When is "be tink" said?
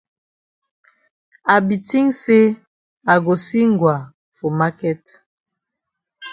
1.67-2.09